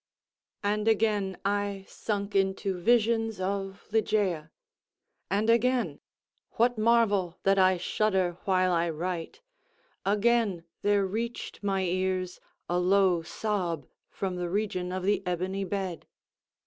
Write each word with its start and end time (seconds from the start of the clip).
And 0.63 0.87
again 0.87 1.37
I 1.45 1.85
sunk 1.87 2.35
into 2.35 2.79
visions 2.81 3.39
of 3.39 3.85
Ligeia—and 3.91 5.47
again, 5.47 5.99
(what 6.53 6.75
marvel 6.75 7.37
that 7.43 7.59
I 7.59 7.77
shudder 7.77 8.39
while 8.45 8.71
I 8.71 8.89
write?), 8.89 9.41
again 10.03 10.63
there 10.81 11.05
reached 11.05 11.61
my 11.61 11.83
ears 11.83 12.39
a 12.67 12.79
low 12.79 13.21
sob 13.21 13.85
from 14.09 14.37
the 14.37 14.49
region 14.49 14.91
of 14.91 15.03
the 15.03 15.21
ebony 15.27 15.65
bed. 15.65 16.07